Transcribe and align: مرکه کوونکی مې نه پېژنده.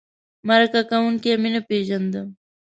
مرکه 0.47 0.81
کوونکی 0.89 1.31
مې 1.41 1.49
نه 1.55 1.61
پېژنده. 1.67 2.21